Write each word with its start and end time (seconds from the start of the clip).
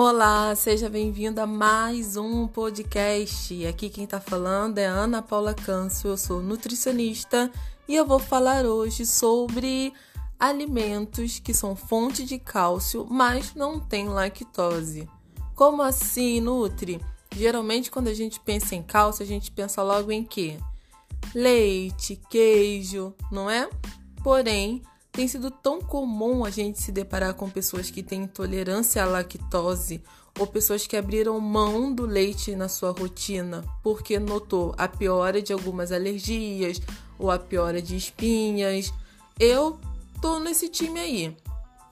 Olá, 0.00 0.54
seja 0.54 0.88
bem-vindo 0.88 1.40
a 1.40 1.46
mais 1.46 2.16
um 2.16 2.46
podcast. 2.46 3.66
Aqui 3.66 3.90
quem 3.90 4.04
está 4.04 4.20
falando 4.20 4.78
é 4.78 4.84
Ana 4.86 5.20
Paula 5.20 5.52
Câncio, 5.52 6.10
eu 6.10 6.16
sou 6.16 6.40
nutricionista 6.40 7.50
e 7.88 7.96
eu 7.96 8.06
vou 8.06 8.20
falar 8.20 8.64
hoje 8.64 9.04
sobre 9.04 9.92
alimentos 10.38 11.40
que 11.40 11.52
são 11.52 11.74
fonte 11.74 12.24
de 12.24 12.38
cálcio, 12.38 13.08
mas 13.10 13.56
não 13.56 13.80
tem 13.80 14.08
lactose. 14.08 15.10
Como 15.56 15.82
assim, 15.82 16.40
Nutri? 16.40 17.00
Geralmente 17.34 17.90
quando 17.90 18.06
a 18.06 18.14
gente 18.14 18.38
pensa 18.38 18.76
em 18.76 18.84
cálcio, 18.84 19.24
a 19.24 19.26
gente 19.26 19.50
pensa 19.50 19.82
logo 19.82 20.12
em 20.12 20.22
quê? 20.22 20.58
Leite, 21.34 22.20
queijo, 22.30 23.12
não 23.32 23.50
é? 23.50 23.68
Porém, 24.22 24.80
tem 25.12 25.26
sido 25.26 25.50
tão 25.50 25.80
comum 25.80 26.44
a 26.44 26.50
gente 26.50 26.80
se 26.80 26.92
deparar 26.92 27.34
com 27.34 27.50
pessoas 27.50 27.90
que 27.90 28.02
têm 28.02 28.22
intolerância 28.22 29.02
à 29.02 29.06
lactose 29.06 30.02
ou 30.38 30.46
pessoas 30.46 30.86
que 30.86 30.96
abriram 30.96 31.38
mão 31.40 31.92
do 31.92 32.06
leite 32.06 32.54
na 32.54 32.68
sua 32.68 32.92
rotina 32.92 33.64
porque 33.82 34.18
notou 34.18 34.74
a 34.78 34.86
piora 34.86 35.42
de 35.42 35.52
algumas 35.52 35.90
alergias 35.90 36.80
ou 37.18 37.30
a 37.30 37.38
piora 37.38 37.82
de 37.82 37.96
espinhas. 37.96 38.92
Eu 39.38 39.78
tô 40.22 40.38
nesse 40.38 40.68
time 40.68 41.00
aí. 41.00 41.36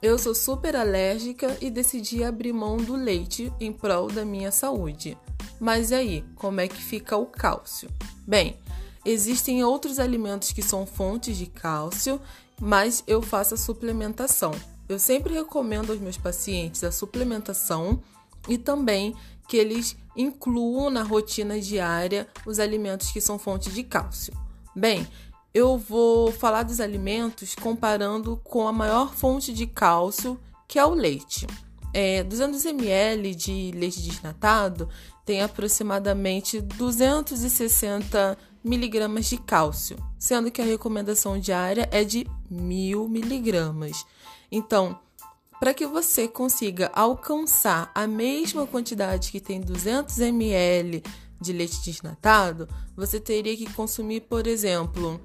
Eu 0.01 0.19
sou 0.19 0.35
super 0.35 0.77
alérgica 0.77 1.57
e 1.61 1.71
decidi 1.71 2.23
abrir 2.23 2.53
mão 2.53 2.77
do 2.77 2.95
leite 2.95 3.53
em 3.59 3.73
prol 3.73 4.09
da 4.09 4.25
minha 4.25 4.53
saúde. 4.53 5.19
Mas 5.59 5.91
aí, 5.91 6.23
como 6.37 6.61
é 6.61 6.69
que 6.69 6.81
fica 6.81 7.17
o 7.17 7.27
cálcio? 7.27 7.89
Bem, 8.27 8.57
existem 9.05 9.65
outros 9.65 9.99
alimentos 9.99 10.53
que 10.53 10.63
são 10.63 10.87
fontes 10.87 11.37
de 11.37 11.47
cálcio 11.47 12.21
mas 12.61 13.03
eu 13.07 13.21
faço 13.23 13.55
a 13.55 13.59
suplementação. 13.59 14.53
Eu 14.89 14.99
sempre 14.99 15.35
recomendo 15.35 15.91
aos 15.91 16.01
meus 16.01 16.17
pacientes 16.17 16.85
a 16.85 16.93
suplementação 16.93 18.01
e 18.49 18.57
também 18.57 19.15
que 19.49 19.57
eles 19.57 19.97
incluam 20.17 20.91
na 20.91 21.03
rotina 21.03 21.61
diária 21.61 22.27
os 22.45 22.59
alimentos 22.59 23.11
que 23.11 23.21
são 23.21 23.39
fonte 23.39 23.71
de 23.71 23.83
cálcio. 23.83 24.33
Bem, 24.75 25.07
eu 25.53 25.79
vou 25.79 26.31
falar 26.33 26.63
dos 26.63 26.81
alimentos 26.81 27.55
comparando 27.55 28.37
com 28.45 28.69
a 28.69 28.73
maior 28.73 29.15
fonte 29.15 29.53
de 29.53 29.67
cálcio, 29.67 30.39
que 30.69 30.79
é 30.79 30.85
o 30.85 30.95
leite. 30.95 31.47
É, 31.93 32.23
200 32.23 32.65
ml 32.67 33.35
de 33.35 33.73
leite 33.75 34.03
desnatado 34.03 34.89
tem 35.25 35.43
aproximadamente 35.43 36.61
260 36.61 38.37
miligramas 38.67 39.27
de 39.27 39.39
cálcio, 39.39 39.97
sendo 40.19 40.51
que 40.51 40.61
a 40.61 40.65
recomendação 40.65 41.39
diária 41.39 41.89
é 41.93 42.03
de 42.05 42.27
1000 42.51 43.09
miligramas. 43.09 44.05
Então, 44.51 44.99
para 45.59 45.73
que 45.73 45.87
você 45.87 46.29
consiga 46.29 46.91
alcançar 46.95 47.91
a 47.95 48.07
mesma 48.07 48.67
quantidade 48.67 49.31
que 49.31 49.41
tem 49.41 49.61
200 49.61 50.19
ml 50.19 51.03
de 51.41 51.53
leite 51.53 51.83
desnatado, 51.83 52.69
você 52.97 53.21
teria 53.21 53.57
que 53.57 53.73
consumir, 53.73 54.23
por 54.23 54.47
exemplo, 54.47 55.21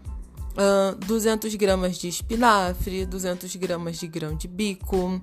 200 1.05 1.55
gramas 1.55 1.98
de 1.98 2.08
espinafre, 2.09 3.05
200 3.05 3.55
gramas 3.55 3.98
de 3.98 4.08
grão 4.08 4.36
de 4.36 4.48
bico, 4.48 5.22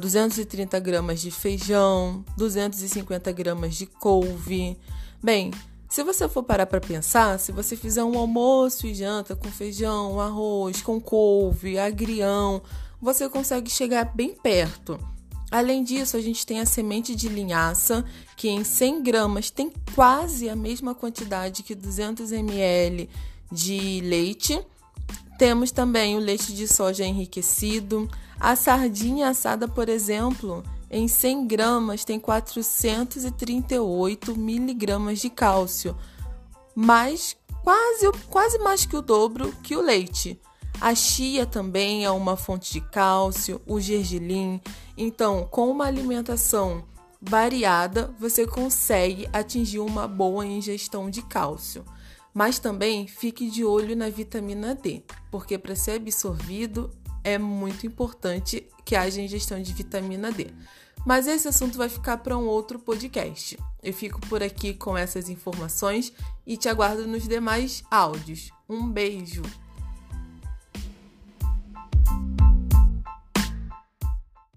230 0.00 0.78
gramas 0.80 1.20
de 1.20 1.30
feijão, 1.30 2.24
250 2.36 3.32
gramas 3.32 3.74
de 3.74 3.86
couve. 3.86 4.76
Bem, 5.22 5.50
se 5.98 6.04
você 6.04 6.28
for 6.28 6.44
parar 6.44 6.64
para 6.64 6.80
pensar, 6.80 7.40
se 7.40 7.50
você 7.50 7.74
fizer 7.74 8.04
um 8.04 8.16
almoço 8.16 8.86
e 8.86 8.94
janta 8.94 9.34
com 9.34 9.50
feijão, 9.50 10.20
arroz, 10.20 10.80
com 10.80 11.00
couve, 11.00 11.76
agrião, 11.76 12.62
você 13.02 13.28
consegue 13.28 13.68
chegar 13.68 14.04
bem 14.14 14.32
perto. 14.32 14.96
Além 15.50 15.82
disso, 15.82 16.16
a 16.16 16.20
gente 16.20 16.46
tem 16.46 16.60
a 16.60 16.66
semente 16.66 17.16
de 17.16 17.28
linhaça, 17.28 18.04
que 18.36 18.48
em 18.48 18.62
100 18.62 19.02
gramas 19.02 19.50
tem 19.50 19.72
quase 19.92 20.48
a 20.48 20.54
mesma 20.54 20.94
quantidade 20.94 21.64
que 21.64 21.74
200 21.74 22.30
ml 22.30 23.10
de 23.50 24.00
leite. 24.04 24.64
Temos 25.36 25.72
também 25.72 26.16
o 26.16 26.20
leite 26.20 26.52
de 26.52 26.68
soja 26.68 27.04
enriquecido, 27.04 28.08
a 28.38 28.54
sardinha 28.54 29.30
assada, 29.30 29.66
por 29.66 29.88
exemplo, 29.88 30.62
em 30.90 31.06
100 31.06 31.46
gramas 31.46 32.04
tem 32.04 32.18
438 32.18 34.34
miligramas 34.36 35.18
de 35.18 35.28
cálcio, 35.28 35.94
mais 36.74 37.36
quase, 37.62 38.10
quase 38.30 38.58
mais 38.58 38.86
que 38.86 38.96
o 38.96 39.02
dobro 39.02 39.52
que 39.62 39.76
o 39.76 39.82
leite. 39.82 40.40
A 40.80 40.94
chia 40.94 41.44
também 41.44 42.04
é 42.04 42.10
uma 42.10 42.36
fonte 42.36 42.72
de 42.72 42.80
cálcio, 42.80 43.60
o 43.66 43.80
gergelim. 43.80 44.60
Então, 44.96 45.46
com 45.50 45.68
uma 45.70 45.86
alimentação 45.86 46.84
variada, 47.20 48.14
você 48.18 48.46
consegue 48.46 49.28
atingir 49.32 49.80
uma 49.80 50.06
boa 50.06 50.46
ingestão 50.46 51.10
de 51.10 51.20
cálcio. 51.20 51.84
Mas 52.32 52.60
também 52.60 53.08
fique 53.08 53.50
de 53.50 53.64
olho 53.64 53.96
na 53.96 54.08
vitamina 54.08 54.74
D, 54.74 55.02
porque 55.30 55.58
para 55.58 55.74
ser 55.74 55.92
absorvido 55.92 56.90
é 57.22 57.38
muito 57.38 57.86
importante 57.86 58.66
que 58.84 58.96
haja 58.96 59.20
ingestão 59.20 59.60
de 59.60 59.72
vitamina 59.72 60.32
D. 60.32 60.48
Mas 61.06 61.26
esse 61.26 61.48
assunto 61.48 61.78
vai 61.78 61.88
ficar 61.88 62.18
para 62.18 62.36
um 62.36 62.46
outro 62.46 62.78
podcast. 62.78 63.58
Eu 63.82 63.92
fico 63.92 64.20
por 64.22 64.42
aqui 64.42 64.74
com 64.74 64.96
essas 64.96 65.28
informações 65.28 66.12
e 66.46 66.56
te 66.56 66.68
aguardo 66.68 67.06
nos 67.06 67.26
demais 67.26 67.82
áudios. 67.90 68.50
Um 68.68 68.88
beijo! 68.88 69.42